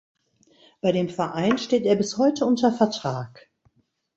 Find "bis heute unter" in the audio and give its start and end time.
1.95-2.71